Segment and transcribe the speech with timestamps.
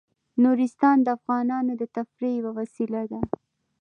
[0.43, 3.19] نورستان د افغانانو د تفریح یوه وسیله ده.